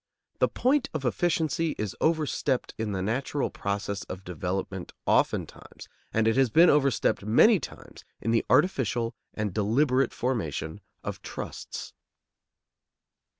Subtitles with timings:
[0.39, 6.37] The point of efficiency is overstepped in the natural process of development oftentimes, and it
[6.37, 11.93] has been overstepped many times in the artificial and deliberate formation of trusts.